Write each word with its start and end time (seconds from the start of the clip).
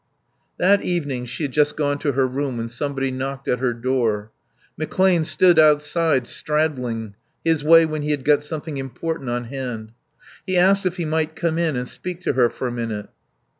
That 0.57 0.83
evening 0.83 1.25
she 1.27 1.43
had 1.43 1.51
just 1.51 1.75
gone 1.75 1.99
to 1.99 2.13
her 2.13 2.25
room 2.27 2.57
when 2.57 2.69
somebody 2.69 3.11
knocked 3.11 3.47
at 3.47 3.59
her 3.59 3.71
door. 3.71 4.31
McClane 4.75 5.23
stood 5.23 5.59
outside, 5.59 6.25
straddling, 6.25 7.13
his 7.45 7.63
way 7.63 7.85
when 7.85 8.01
he 8.01 8.09
had 8.09 8.25
got 8.25 8.41
something 8.41 8.77
important 8.77 9.29
on 9.29 9.43
hand. 9.43 9.91
He 10.43 10.57
asked 10.57 10.87
if 10.87 10.97
he 10.97 11.05
might 11.05 11.35
come 11.35 11.59
in 11.59 11.75
and 11.75 11.87
speak 11.87 12.19
to 12.21 12.33
her 12.33 12.49
for 12.49 12.65
a 12.67 12.71
minute. 12.71 13.09